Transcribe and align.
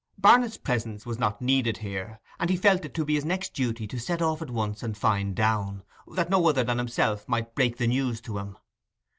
Barnet's 0.17 0.57
presence 0.57 1.05
was 1.05 1.19
not 1.19 1.43
needed 1.43 1.77
here, 1.77 2.19
and 2.39 2.49
he 2.49 2.57
felt 2.57 2.85
it 2.85 2.95
to 2.95 3.05
be 3.05 3.13
his 3.13 3.23
next 3.23 3.53
duty 3.53 3.85
to 3.85 3.99
set 3.99 4.19
off 4.19 4.41
at 4.41 4.49
once 4.49 4.81
and 4.81 4.97
find 4.97 5.35
Downe, 5.35 5.83
that 6.07 6.27
no 6.31 6.47
other 6.49 6.63
than 6.63 6.79
himself 6.79 7.29
might 7.29 7.53
break 7.53 7.77
the 7.77 7.85
news 7.85 8.19
to 8.21 8.39
him. 8.39 8.57